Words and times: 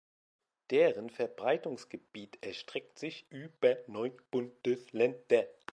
Deren 0.71 1.11
Verbreitungsgebiet 1.11 2.43
erstreckt 2.43 2.97
sich 2.97 3.27
über 3.29 3.77
neun 3.85 4.11
Bundesländer. 4.31 5.45